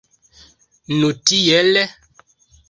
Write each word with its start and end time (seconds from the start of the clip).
Nu 1.01 1.11
tiel! 1.33 1.79